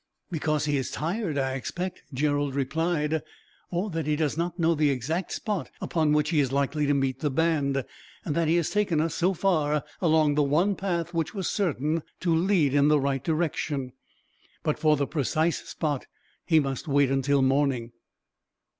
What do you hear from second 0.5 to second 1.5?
he is tired,